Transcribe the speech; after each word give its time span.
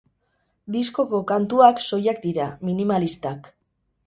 Diskoko 0.75 1.19
kantuak 1.31 1.83
soilak 1.89 2.23
dira, 2.25 2.49
minimalistak. 2.71 3.53